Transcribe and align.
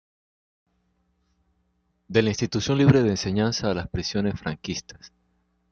De 2.07 2.23
la 2.23 2.29
Institución 2.29 2.79
Libre 2.79 3.03
de 3.03 3.11
Enseñanza 3.11 3.69
a 3.69 3.75
las 3.75 3.87
prisiones 3.87 4.33
franquistas. 4.39 5.13